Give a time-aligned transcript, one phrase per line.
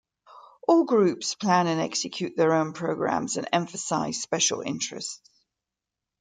[0.67, 5.21] All groups plan and execute their own programs and emphasize special interests.